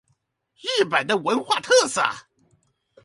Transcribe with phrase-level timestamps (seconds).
[0.59, 2.01] 日本的文化特色